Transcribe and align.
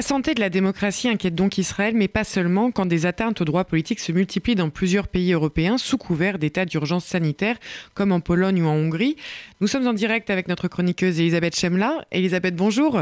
La 0.00 0.06
santé 0.06 0.32
de 0.32 0.40
la 0.40 0.48
démocratie 0.48 1.10
inquiète 1.10 1.34
donc 1.34 1.58
Israël, 1.58 1.92
mais 1.94 2.08
pas 2.08 2.24
seulement 2.24 2.70
quand 2.70 2.86
des 2.86 3.04
atteintes 3.04 3.42
aux 3.42 3.44
droits 3.44 3.66
politiques 3.66 4.00
se 4.00 4.12
multiplient 4.12 4.54
dans 4.54 4.70
plusieurs 4.70 5.08
pays 5.08 5.34
européens 5.34 5.76
sous 5.76 5.98
couvert 5.98 6.38
d'état 6.38 6.64
d'urgence 6.64 7.04
sanitaire, 7.04 7.58
comme 7.92 8.10
en 8.10 8.20
Pologne 8.20 8.62
ou 8.62 8.66
en 8.66 8.72
Hongrie. 8.72 9.16
Nous 9.60 9.66
sommes 9.66 9.86
en 9.86 9.92
direct 9.92 10.30
avec 10.30 10.48
notre 10.48 10.68
chroniqueuse 10.68 11.20
Elisabeth 11.20 11.54
Chemla. 11.54 12.06
Elisabeth, 12.12 12.56
bonjour. 12.56 12.98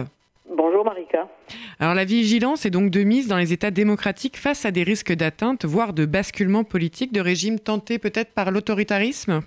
Bonjour 0.53 0.85
Marika. 0.85 1.29
Alors 1.79 1.95
la 1.95 2.05
vigilance 2.05 2.67
est 2.67 2.71
donc 2.71 2.91
de 2.91 3.05
mise 3.05 3.29
dans 3.29 3.39
les 3.39 3.53
États 3.53 3.71
démocratiques 3.71 4.37
face 4.37 4.65
à 4.65 4.73
des 4.73 4.83
risques 4.83 5.13
d'atteinte, 5.13 5.65
voire 5.65 5.93
de 5.93 6.05
basculement 6.05 6.65
politique 6.65 7.13
de 7.13 7.21
régimes 7.21 7.61
tentés 7.61 8.01
peut-être 8.01 8.33
par 8.33 8.51
l'autoritarisme? 8.51 9.43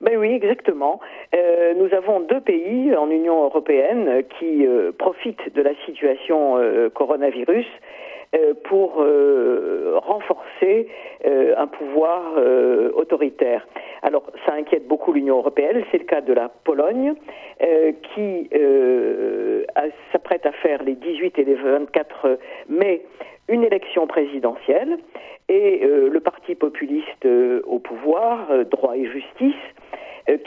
Ben 0.00 0.18
oui, 0.18 0.32
exactement. 0.32 1.00
Euh, 1.34 1.74
nous 1.74 1.92
avons 1.94 2.20
deux 2.20 2.40
pays 2.40 2.94
en 2.94 3.10
Union 3.10 3.44
européenne 3.44 4.24
qui 4.38 4.66
euh, 4.66 4.92
profitent 4.92 5.54
de 5.54 5.62
la 5.62 5.74
situation 5.86 6.58
euh, 6.58 6.90
coronavirus 6.90 7.66
pour 8.64 9.02
renforcer 9.94 10.88
un 11.24 11.66
pouvoir 11.68 12.34
autoritaire. 12.94 13.66
Alors, 14.02 14.24
ça 14.44 14.52
inquiète 14.52 14.86
beaucoup 14.86 15.12
l'Union 15.12 15.38
européenne. 15.38 15.82
C'est 15.90 15.98
le 15.98 16.04
cas 16.04 16.20
de 16.20 16.34
la 16.34 16.50
Pologne, 16.64 17.14
qui 18.12 18.50
s'apprête 20.12 20.44
à 20.44 20.52
faire 20.52 20.82
les 20.82 20.96
18 20.96 21.38
et 21.38 21.44
les 21.44 21.54
24 21.54 22.38
mai 22.68 23.06
une 23.48 23.62
élection 23.62 24.06
présidentielle 24.06 24.98
et 25.48 25.80
le 25.86 26.20
parti 26.20 26.56
populiste 26.56 27.26
au 27.64 27.78
pouvoir, 27.78 28.48
droit 28.70 28.96
et 28.96 29.06
justice, 29.06 29.54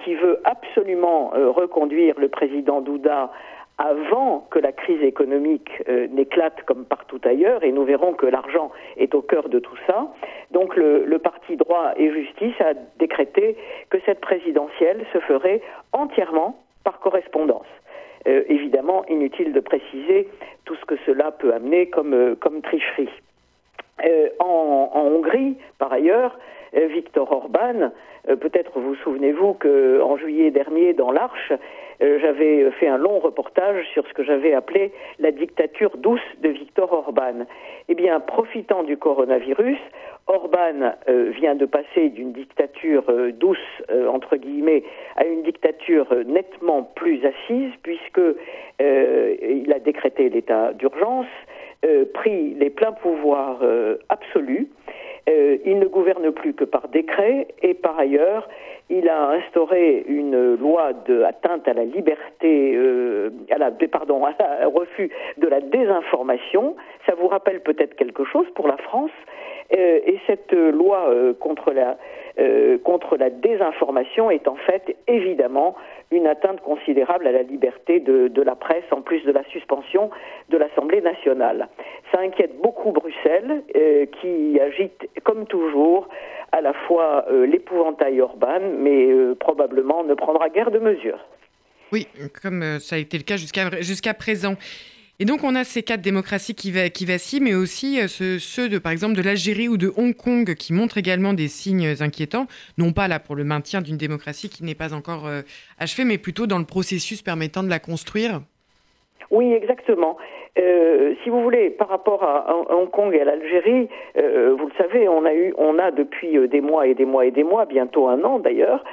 qui 0.03 0.15
veut 0.15 0.39
absolument 0.43 1.31
euh, 1.33 1.49
reconduire 1.49 2.19
le 2.19 2.29
président 2.29 2.81
Douda 2.81 3.31
avant 3.77 4.45
que 4.52 4.59
la 4.59 4.73
crise 4.73 5.02
économique 5.02 5.71
euh, 5.88 6.07
n'éclate 6.07 6.63
comme 6.63 6.83
partout 6.83 7.21
ailleurs, 7.23 7.63
et 7.63 7.71
nous 7.71 7.85
verrons 7.85 8.13
que 8.13 8.25
l'argent 8.25 8.71
est 8.97 9.15
au 9.15 9.21
cœur 9.21 9.47
de 9.47 9.59
tout 9.59 9.77
ça. 9.88 10.07
Donc 10.52 10.75
le, 10.75 11.17
parti 11.19 11.55
droit 11.55 11.94
et 11.95 12.11
justice 12.11 12.59
a 12.59 12.73
décrété 12.97 13.55
que 13.89 13.97
cette 14.05 14.19
présidentielle 14.19 15.05
se 15.13 15.19
ferait 15.19 15.61
entièrement 15.94 16.59
par 16.83 17.00
correspondance. 17.00 17.67
évidemment, 18.25 19.05
inutile 19.07 19.53
de 19.53 19.59
préciser 19.59 20.27
tout 20.66 20.75
ce 20.75 20.85
que 20.85 20.95
cela 21.05 21.31
peut 21.31 21.53
amener 21.53 21.89
comme 21.89 22.61
tricherie. 22.63 23.09
En, 24.39 24.92
Hongrie, 24.94 25.58
par 25.78 25.92
ailleurs, 25.92 26.38
Viktor 26.73 27.31
Orban 27.31 27.92
euh, 28.28 28.36
peut-être 28.36 28.80
vous 28.80 28.95
souvenez-vous 28.95 29.53
qu'en 29.53 30.17
juillet 30.17 30.52
dernier, 30.52 30.94
dans 30.94 31.11
l'Arche, 31.11 31.53
euh, 32.02 32.19
j'avais 32.22 32.69
fait 32.72 32.88
un 32.88 32.97
long 32.97 33.19
reportage 33.19 33.86
sur 33.94 34.08
ce 34.08 34.14
que 34.14 34.23
j'avais 34.23 34.53
appelé 34.53 34.91
la 35.19 35.31
dictature 35.31 35.97
douce 35.97 36.22
de 36.41 36.50
Viktor 36.50 36.91
Orban. 36.91 37.45
Eh 37.88 37.95
bien, 37.95 38.19
profitant 38.19 38.83
du 38.83 38.97
coronavirus, 38.97 39.78
Orban 40.28 40.94
euh, 41.08 41.31
vient 41.31 41.56
de 41.56 41.66
passer 41.66 42.09
d'une 42.09 42.31
dictature 42.31 43.03
douce, 43.34 43.58
entre 44.08 44.36
guillemets, 44.36 44.84
à 45.16 45.25
une 45.25 45.44
dictature 45.44 46.08
nettement 46.25 46.84
plus 46.84 47.22
assise, 47.25 47.72
puisque 47.84 48.22
il 48.80 49.73
a 49.73 49.80
décrété 49.80 50.30
l'état 50.30 50.72
d'urgence, 50.73 51.25
pris 52.13 52.53
les 52.55 52.69
pleins 52.69 52.91
pouvoirs 52.91 53.61
absolus, 54.09 54.69
euh, 55.30 55.58
il 55.66 55.80
ne 55.80 55.85
gouverne 55.85 56.31
plus 56.31 56.53
que 56.53 56.63
par 56.63 56.88
décret 56.88 57.47
et 57.61 57.73
par 57.73 57.99
ailleurs, 57.99 58.47
il 58.89 59.08
a 59.08 59.30
instauré 59.30 60.03
une 60.08 60.55
loi 60.55 60.94
de 60.94 61.22
atteinte 61.22 61.67
à 61.67 61.73
la 61.73 61.85
liberté, 61.85 62.73
euh, 62.75 63.30
à 63.52 63.59
la, 63.59 63.69
pardon, 63.69 64.25
à 64.25 64.33
refus 64.66 65.11
de 65.38 65.47
la 65.47 65.61
désinformation. 65.61 66.75
Ça 67.05 67.13
vous 67.13 67.27
rappelle 67.27 67.61
peut-être 67.61 67.95
quelque 67.95 68.23
chose 68.23 68.47
pour 68.55 68.67
la 68.67 68.77
France? 68.77 69.11
Euh, 69.77 70.00
et 70.03 70.19
cette 70.25 70.52
loi 70.52 71.13
contre 71.39 71.72
la 71.72 71.97
contre 72.85 73.17
la 73.17 73.30
désinformation 73.30 74.31
est 74.31 74.47
en 74.47 74.56
fait 74.56 74.96
évidemment 75.07 75.75
une 76.09 76.25
atteinte 76.25 76.61
considérable 76.61 77.28
à 77.28 77.34
la 77.34 77.44
liberté 77.44 78.00
de, 78.00 78.41
la 78.41 78.56
presse, 78.56 78.85
en 78.91 79.01
plus 79.01 79.22
de 79.25 79.34
la 79.34 79.44
suspension 79.51 80.09
de 80.47 80.56
l'Assemblée 80.56 81.01
nationale. 81.01 81.67
Ça 82.13 82.22
inquiète 82.22 82.56
beaucoup 82.61 82.94
Bruxelles, 82.94 83.61
qui 84.22 84.57
agite, 84.57 85.09
comme 85.24 85.46
toujours, 85.46 86.07
à 86.52 86.62
la 86.62 86.74
fois 86.74 87.25
euh, 87.30 87.46
l'épouvantail 87.46 88.22
Orban, 88.22 88.59
mais 88.80 89.07
euh, 89.07 89.35
probablement 89.35 90.03
ne 90.03 90.13
prendra 90.13 90.50
guère 90.50 90.72
de 90.72 90.80
mesures. 90.80 91.19
Oui, 91.91 92.07
comme 92.41 92.80
ça 92.80 92.96
a 92.96 93.00
été 93.00 93.18
le 93.18 93.24
cas 93.24 93.38
jusqu'à 93.38 93.81
jusqu'à 93.81 94.13
présent. 94.13 94.56
Et 95.22 95.25
donc 95.25 95.44
on 95.44 95.56
a 95.56 95.63
ces 95.63 95.84
quatre 95.84 96.02
démocraties 96.02 96.56
qui, 96.56 96.72
va, 96.72 96.90
qui 96.90 97.06
vacillent, 97.06 97.41
mais 97.41 97.53
aussi 97.53 98.00
ceux, 98.08 98.69
de, 98.69 98.78
par 98.78 98.91
exemple, 98.91 99.16
de 99.16 99.22
l'Algérie 99.22 99.68
ou 99.68 99.75
de 99.75 99.91
Hong 99.97 100.16
Kong 100.16 100.53
qui 100.56 100.72
montrent 100.72 100.97
également 100.97 101.34
des 101.34 101.50
signes 101.50 101.96
inquiétants, 102.00 102.47
non 102.78 102.94
pas 102.94 103.09
là 103.09 103.19
pour 103.19 103.35
le 103.35 103.44
maintien 103.44 103.81
d'une 103.81 103.97
démocratie 103.97 104.50
qui 104.50 104.63
n'est 104.63 104.75
pas 104.75 104.94
encore 104.94 105.29
achevée, 105.78 106.06
mais 106.06 106.19
plutôt 106.19 106.47
dans 106.47 106.59
le 106.59 106.63
processus 106.63 107.22
permettant 107.22 107.63
de 107.63 107.69
la 107.69 107.79
construire. 107.79 108.41
Oui, 109.31 109.53
exactement. 109.53 110.18
Euh, 110.57 111.13
si 111.24 111.30
vous 111.30 111.41
voulez, 111.41 111.69
par 111.69 111.88
rapport 111.90 112.24
à, 112.24 112.56
Hong 112.69 112.90
Kong 112.90 113.13
et 113.13 113.22
à 113.22 113.25
l'Algérie, 113.25 113.88
euh, 114.18 114.56
vous 114.57 114.68
le 114.68 114.74
savez, 114.78 115.07
on 115.07 115.25
a 115.25 115.34
eu, 115.34 115.53
on 115.57 115.78
a 115.78 115.91
depuis 115.91 116.38
euh, 116.38 116.47
des 116.47 116.62
mois 116.62 116.88
et 116.88 116.96
des 116.96 117.06
mois 117.06 117.25
et 117.25 117.31
des 117.31 117.44
mois, 117.44 117.66
bientôt 117.66 118.08
un 118.08 118.24
an 118.24 118.40
d'ailleurs, 118.40 118.84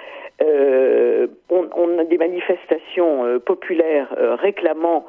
on, 1.48 1.98
a 1.98 2.04
des 2.04 2.19
manifestations 2.19 3.41
populaires 3.47 4.15
réclamant 4.38 5.06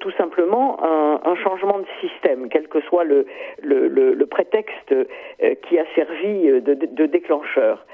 tout 0.00 0.10
simplement 0.12 0.78
un, 0.82 1.36
changement 1.36 1.78
de 1.78 1.86
système, 2.00 2.48
quel 2.48 2.68
que 2.68 2.80
soit 2.82 3.04
le, 3.04 4.24
prétexte 4.26 4.94
qui 5.62 5.78
a 5.78 5.84
servi 5.94 6.60
de 6.60 7.06
déclencheur. 7.06 7.84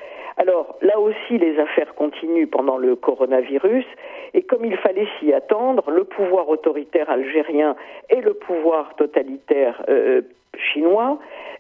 Alors 0.40 0.78
là 0.80 0.98
aussi, 0.98 1.36
les 1.36 1.58
affaires 1.58 1.94
continuent 1.94 2.46
pendant 2.46 2.78
le 2.78 2.96
coronavirus, 2.96 3.84
et 4.32 4.40
comme 4.40 4.64
il 4.64 4.76
fallait 4.78 5.06
s'y 5.18 5.34
attendre, 5.34 5.90
le 5.90 6.04
pouvoir 6.04 6.48
autoritaire 6.48 7.10
algérien 7.10 7.76
et 8.08 8.22
le 8.22 8.32
pouvoir 8.32 8.94
totalitaire 8.96 9.82
euh, 9.90 10.22
chinois 10.56 11.18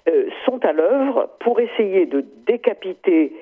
euh, 0.08 0.30
sont 0.46 0.64
à 0.64 0.72
l'œuvre 0.72 1.28
pour 1.40 1.60
essayer 1.60 2.06
de 2.06 2.24
décapiter 2.46 3.34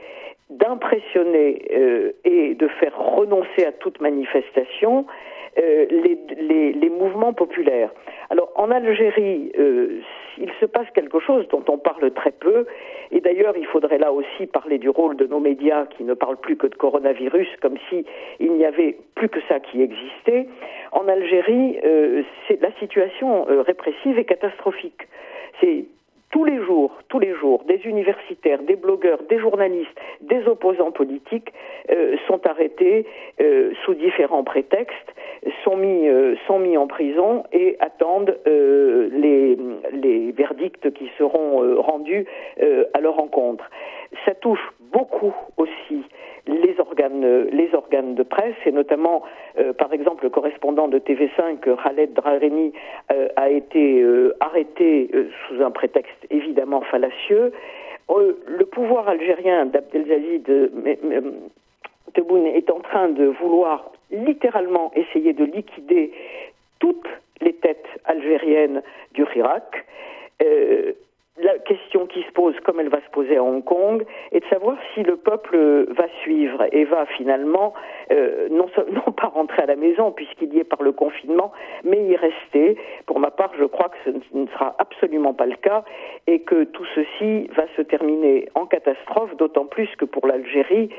d'impressionner 0.51 1.63
euh, 1.73 2.13
et 2.25 2.55
de 2.55 2.67
faire 2.67 2.99
renoncer 2.99 3.65
à 3.65 3.71
toute 3.71 4.01
manifestation 4.01 5.07
les, 5.59 6.73
les, 6.73 6.91
mouvements 6.91 7.33
populaires. 7.33 7.91
Alors 8.31 8.51
en 8.55 8.71
Algérie, 8.71 9.53
il 10.41 10.51
se 10.61 10.67
passe 10.67 10.89
quelque 10.95 11.21
chose 11.21 11.47
dont 11.49 11.65
on 11.69 11.79
parle 11.79 12.11
très 12.13 12.31
peu, 12.31 12.67
et 13.11 13.21
d'ailleurs 13.21 13.57
il 13.57 13.67
faudrait 13.67 13.99
là 13.99 14.13
aussi 14.13 14.47
parler 14.47 14.79
du 14.79 14.89
rôle 14.89 15.17
de 15.17 15.27
nos 15.27 15.41
médias 15.41 15.87
qui 15.87 16.05
ne 16.05 16.15
parlent 16.15 16.37
plus 16.37 16.57
que 16.57 16.67
de 16.67 16.75
coronavirus, 16.75 17.49
comme 17.61 17.77
si 17.89 18.05
il 18.41 18.53
n'y 18.53 18.65
avait 18.65 18.97
plus 19.15 19.29
que 19.29 19.41
ça 19.49 19.61
qui 19.61 19.83
existait. 19.83 20.47
En 20.93 21.09
Algérie, 21.09 21.79
euh, 21.85 22.23
la 22.61 22.73
situation 22.79 23.49
euh, 23.49 23.63
répressive 23.63 24.19
est 24.19 24.25
catastrophique. 24.25 25.09
C'est 25.61 25.87
tous 26.31 26.45
les 26.45 26.63
jours, 26.65 26.93
tous 27.09 27.19
les 27.19 27.35
jours, 27.35 27.65
des 27.65 27.81
universitaires, 27.85 28.63
des 28.63 28.77
blogueurs, 28.77 29.21
des 29.29 29.39
journalistes, 29.39 29.99
des 30.21 30.47
opposants 30.47 30.91
politiques 30.91 31.53
euh, 31.91 32.17
sont 32.27 32.47
arrêtés 32.47 33.07
euh, 33.41 33.73
sous 33.85 33.95
différents 33.95 34.45
prétextes, 34.45 35.15
sont 35.65 35.77
mis, 35.77 36.07
euh, 36.09 36.37
sont 36.47 36.59
mis 36.59 36.77
en 36.77 36.87
prison 36.87 37.45
et 37.53 37.77
attendent 37.81 38.37
les, 38.47 39.57
les 39.93 40.33
verdicts 40.33 40.93
qui 40.93 41.11
seront 41.19 41.81
rendus 41.81 42.27
à 42.95 43.01
leur 43.01 43.19
encontre. 43.21 43.65
Ça 44.25 44.35
touche 44.35 44.61
beaucoup 44.93 45.35
aussi 45.57 46.03
les 46.49 46.81
organes, 46.81 47.47
les 47.53 47.75
organes 47.75 48.15
de 48.15 48.23
presse, 48.23 48.57
et 48.65 48.73
notamment, 48.73 49.23
euh, 49.59 49.73
par 49.73 49.93
exemple, 49.93 50.25
le 50.25 50.31
correspondant 50.31 50.89
de 50.89 50.99
TV5, 50.99 51.59
Khaled 51.61 52.15
Drareni, 52.15 52.73
euh, 53.13 53.29
a 53.37 53.51
été 53.51 54.01
euh, 54.01 54.35
arrêté 54.41 55.11
sous 55.47 55.63
un 55.63 55.71
prétexte 55.71 56.27
évidemment 56.31 56.81
fallacieux. 56.81 57.53
le 58.09 58.65
pouvoir 58.65 59.09
algérien 59.09 59.67
d'Abdelaziz 59.67 60.43
Tebboune 62.15 62.47
est 62.47 62.71
en 62.71 62.81
train 62.81 63.11
de 63.11 63.27
vouloir 63.27 63.93
littéralement 64.11 64.91
essayer 64.97 65.35
de 65.35 65.45
liquider 65.45 66.13
toutes 66.79 67.09
les 67.43 67.53
têtes 67.53 67.87
algériennes 68.07 68.83
du 69.13 69.27
Irak 69.37 69.85
la 71.41 71.59
question 71.59 72.07
qui 72.07 72.23
se 72.23 72.33
pose, 72.33 72.55
comme 72.65 72.81
elle 72.81 72.89
va 72.89 73.01
se 73.01 73.11
poser 73.11 73.37
à 73.37 73.43
Hong 73.43 73.65
Kong, 73.65 74.05
est 74.33 74.41
de 74.41 74.47
savoir 74.47 74.77
si 74.95 75.03
le 75.03 75.17
peuple 75.17 75.87
va 75.91 76.07
suivre 76.23 76.65
et 76.73 76.85
va 76.85 77.07
finalement 77.07 77.75
euh, 78.11 78.49
non, 78.51 78.67
non 78.93 79.13
pas 79.13 79.29
rentrer 79.29 79.63
à 79.63 79.67
la 79.67 79.77
maison 79.77 80.13
puisqu'il 80.13 80.53
y 80.55 80.59
est 80.59 80.65
par 80.65 80.83
le 80.83 80.93
confinement, 80.93 81.53
mais 81.85 82.05
y 82.05 82.17
rester. 82.17 82.77
Pour 83.07 83.21
ma 83.21 83.31
part, 83.31 83.53
je 83.59 83.65
crois 83.65 83.89
que 83.89 83.97
ce 84.05 84.37
ne 84.37 84.47
sera 84.49 84.75
absolument 84.79 85.35
pas 85.35 85.47
le 85.47 85.57
cas 85.57 85.85
et 86.27 86.41
que 86.41 86.65
tout 86.65 86.87
ceci 86.95 87.49
va 87.57 87.65
se 87.77 87.83
terminer 87.83 88.49
en 88.55 88.67
catastrophe, 88.67 89.37
d'autant 89.37 89.67
plus 89.67 89.89
que 89.97 90.05
pour 90.05 90.27
l'Algérie, 90.27 90.91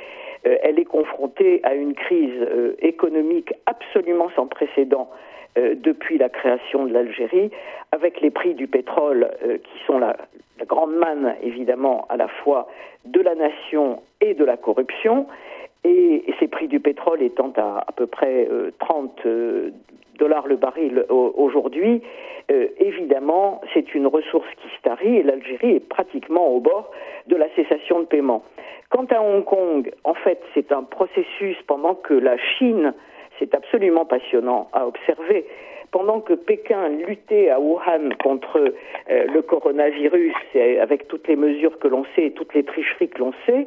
elle 0.43 0.79
est 0.79 0.85
confrontée 0.85 1.61
à 1.63 1.73
une 1.73 1.93
crise 1.93 2.47
économique 2.79 3.53
absolument 3.65 4.29
sans 4.35 4.47
précédent 4.47 5.09
depuis 5.55 6.17
la 6.17 6.29
création 6.29 6.85
de 6.85 6.93
l'Algérie, 6.93 7.51
avec 7.91 8.21
les 8.21 8.29
prix 8.29 8.53
du 8.53 8.67
pétrole 8.67 9.29
qui 9.41 9.85
sont 9.85 9.99
la, 9.99 10.15
la 10.59 10.65
grande 10.65 10.95
manne, 10.95 11.35
évidemment, 11.41 12.05
à 12.09 12.17
la 12.17 12.27
fois 12.27 12.67
de 13.05 13.21
la 13.21 13.35
nation 13.35 14.01
et 14.21 14.33
de 14.33 14.45
la 14.45 14.57
corruption, 14.57 15.25
et, 15.83 16.23
ces 16.39 16.47
prix 16.47 16.67
du 16.67 16.79
pétrole 16.79 17.21
étant 17.21 17.51
à 17.57 17.83
à 17.87 17.91
peu 17.91 18.07
près 18.07 18.47
30 18.79 19.11
euh, 19.25 19.29
euh, 19.29 19.71
dollars 20.17 20.47
le 20.47 20.57
baril 20.57 21.05
aujourd'hui, 21.09 22.01
euh, 22.51 22.67
évidemment, 22.77 23.61
c'est 23.73 23.93
une 23.93 24.07
ressource 24.07 24.47
qui 24.61 24.67
se 24.75 24.81
tarit 24.81 25.17
et 25.17 25.23
l'Algérie 25.23 25.75
est 25.75 25.87
pratiquement 25.87 26.47
au 26.47 26.59
bord 26.59 26.91
de 27.27 27.35
la 27.35 27.47
cessation 27.55 27.99
de 27.99 28.05
paiement. 28.05 28.43
Quant 28.89 29.05
à 29.11 29.21
Hong 29.21 29.45
Kong, 29.45 29.91
en 30.03 30.15
fait, 30.15 30.41
c'est 30.53 30.71
un 30.71 30.83
processus 30.83 31.57
pendant 31.67 31.93
que 31.93 32.13
la 32.13 32.37
Chine, 32.37 32.93
c'est 33.37 33.53
absolument 33.53 34.05
passionnant 34.05 34.67
à 34.73 34.87
observer, 34.87 35.45
pendant 35.91 36.21
que 36.21 36.33
Pékin 36.33 36.89
luttait 36.89 37.49
à 37.49 37.59
Wuhan 37.59 38.09
contre 38.23 38.73
le 39.09 39.41
coronavirus, 39.41 40.33
avec 40.81 41.07
toutes 41.07 41.27
les 41.27 41.35
mesures 41.35 41.77
que 41.79 41.87
l'on 41.87 42.05
sait 42.15 42.25
et 42.25 42.31
toutes 42.31 42.53
les 42.53 42.63
tricheries 42.63 43.09
que 43.09 43.19
l'on 43.19 43.33
sait, 43.45 43.65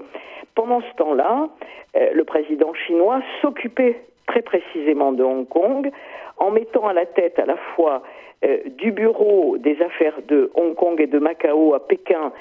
pendant 0.55 0.81
ce 0.81 0.97
temps-là, 0.97 1.49
euh, 1.97 2.11
le 2.13 2.25
président 2.25 2.73
chinois 2.75 3.23
s'occupait 3.41 4.01
très 4.27 4.43
précisément 4.43 5.13
de 5.13 5.23
Hong 5.23 5.49
Kong 5.49 5.91
en 6.39 6.51
mettant 6.51 6.87
à 6.87 6.93
la 6.93 7.07
tête 7.07 7.39
à 7.39 7.47
la 7.47 7.57
fois 7.57 8.03
euh, 8.45 8.59
du 8.79 8.93
bureau 8.93 9.57
des 9.59 9.81
affaires 9.83 10.19
de 10.29 10.51
Hong 10.55 10.75
Kong 10.75 11.01
et 11.01 11.07
de 11.07 11.19
Macao 11.19 11.75
à 11.75 11.87
Pékin 11.87 12.33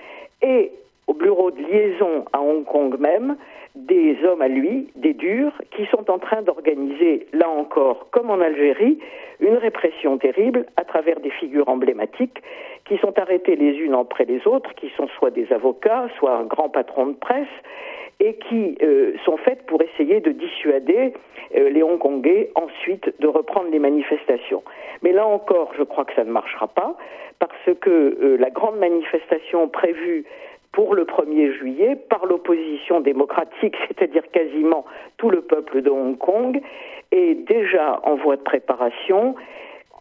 et 0.42 0.72
au 1.12 1.14
bureau 1.14 1.52
de 1.52 1.62
liaison 1.62 2.24
à 2.32 2.40
Hong 2.40 2.64
Kong 2.64 2.98
même 2.98 3.36
des 3.76 4.16
hommes 4.24 4.42
à 4.42 4.48
lui, 4.48 4.88
des 4.96 5.14
durs, 5.14 5.52
qui 5.76 5.86
sont 5.88 6.10
en 6.10 6.20
train 6.20 6.42
d'organiser, 6.42 7.28
là 7.34 7.50
encore, 7.50 8.08
comme 8.12 8.30
en 8.30 8.40
Algérie, 8.40 8.98
une 9.42 9.56
répression 9.56 10.18
terrible 10.18 10.66
à 10.78 10.86
travers 10.86 11.20
des 11.20 11.30
figures 11.32 11.68
emblématiques 11.68 12.42
qui 12.86 12.98
sont 12.98 13.18
arrêtées 13.20 13.58
les 13.58 13.74
unes 13.74 13.94
après 13.94 14.24
les 14.24 14.46
autres, 14.48 14.74
qui 14.76 14.90
sont 14.96 15.08
soit 15.18 15.32
des 15.32 15.52
avocats, 15.52 16.08
soit 16.18 16.34
un 16.34 16.44
grand 16.44 16.70
patron 16.70 17.08
de 17.08 17.14
presse, 17.14 17.56
et 18.22 18.36
qui 18.36 18.78
euh, 18.82 19.14
sont 19.26 19.38
faites 19.38 19.66
pour 19.66 19.82
essayer 19.82 20.22
de 20.22 20.32
dissuader 20.32 21.14
euh, 21.58 21.70
les 21.70 21.84
Hongkongais 21.84 22.52
ensuite 22.56 23.14
de 23.20 23.28
reprendre 23.28 23.70
les 23.70 23.80
manifestations. 23.80 24.64
Mais 25.02 25.12
là 25.12 25.26
encore, 25.26 25.74
je 25.78 25.84
crois 25.84 26.06
que 26.06 26.14
ça 26.14 26.24
ne 26.24 26.32
marchera 26.32 26.68
pas, 26.68 26.96
parce 27.40 27.78
que 27.82 27.90
euh, 27.90 28.38
la 28.38 28.52
grande 28.52 28.78
manifestation 28.78 29.68
prévue 29.68 30.26
pour 30.72 30.96
le 30.96 31.04
1er 31.04 31.58
juillet 31.58 31.96
par 31.96 32.26
l'opposition 32.26 33.02
démocratique, 33.02 33.76
c'est-à-dire 33.88 34.24
quasiment 34.32 34.86
tout 35.18 35.30
le 35.30 35.42
peuple 35.42 35.82
de 35.82 35.90
Hong 35.90 36.18
Kong, 36.18 36.62
est 37.12 37.36
déjà 37.48 38.00
en 38.04 38.16
voie 38.16 38.38
de 38.38 38.42
préparation. 38.42 39.36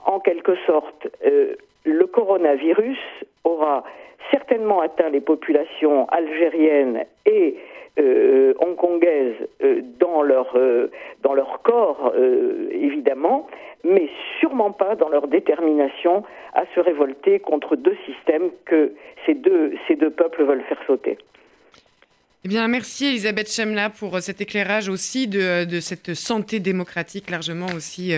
En 0.06 0.20
quelque 0.20 0.54
sorte, 0.66 1.08
le 1.84 2.06
coronavirus 2.06 2.98
aura 3.44 3.84
certainement 4.30 4.80
atteint 4.80 5.08
les 5.08 5.20
populations 5.20 6.06
algériennes 6.08 7.04
et 7.26 7.56
euh, 7.98 8.54
hongkongaises 8.60 9.34
euh, 9.62 9.82
dans 9.98 10.22
leur 10.22 10.54
euh, 10.54 10.90
dans 11.22 11.34
leur 11.34 11.60
corps 11.62 12.14
évidemment, 12.70 13.48
mais 13.84 14.08
sûrement 14.38 14.70
pas 14.70 14.94
dans 14.94 15.08
leur 15.08 15.26
détermination 15.26 16.22
à 16.54 16.64
se 16.74 16.80
révolter 16.80 17.40
contre 17.40 17.74
deux 17.74 17.96
systèmes 18.06 18.50
que 18.64 18.92
ces 19.26 19.34
deux 19.34 19.74
ces 19.88 19.96
deux 19.96 20.10
peuples 20.10 20.44
veulent 20.44 20.62
faire 20.62 20.80
sauter. 20.86 21.18
Eh 22.44 22.48
bien, 22.48 22.68
merci 22.68 23.06
Elisabeth 23.06 23.52
Chemla 23.52 23.90
pour 23.90 24.18
cet 24.20 24.40
éclairage 24.40 24.88
aussi 24.88 25.26
de, 25.26 25.64
de 25.64 25.80
cette 25.80 26.14
santé 26.14 26.58
démocratique 26.58 27.28
largement 27.28 27.66
aussi 27.76 28.12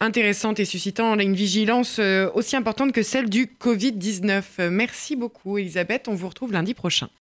intéressante 0.00 0.58
et 0.58 0.64
suscitant 0.64 1.18
une 1.18 1.34
vigilance 1.34 2.00
aussi 2.34 2.56
importante 2.56 2.92
que 2.92 3.02
celle 3.02 3.28
du 3.28 3.46
Covid-19. 3.46 4.70
Merci 4.70 5.16
beaucoup 5.16 5.58
Elisabeth, 5.58 6.08
on 6.08 6.14
vous 6.14 6.28
retrouve 6.28 6.52
lundi 6.52 6.72
prochain. 6.72 7.08